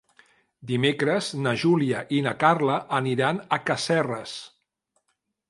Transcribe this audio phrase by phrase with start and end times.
[0.69, 4.35] Dimecres na Júlia i na Carla aniran a Casserres.